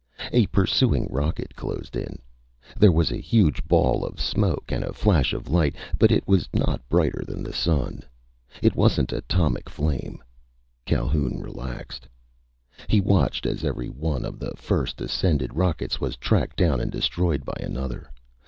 [0.33, 2.17] A pursuing rocket closed in.
[2.75, 6.49] There was a huge ball of smoke and a flash of light, but it was
[6.51, 8.01] not brighter than the sun.
[8.63, 10.17] It wasn't atomic flame.
[10.87, 12.07] Calhoun relaxed.
[12.87, 17.45] He watched as every one of the first ascended rockets was tracked down and destroyed
[17.45, 18.09] by another.